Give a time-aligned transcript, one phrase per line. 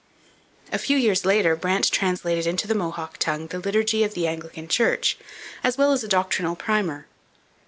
[0.73, 4.67] A few years later Brant translated into the Mohawk tongue the Liturgy of the Anglican
[4.67, 5.15] Church
[5.63, 7.05] as well as a doctrinal primer.